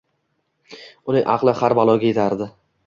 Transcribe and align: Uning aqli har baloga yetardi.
Uning 1.13 1.31
aqli 1.35 1.57
har 1.61 1.79
baloga 1.83 2.13
yetardi. 2.13 2.53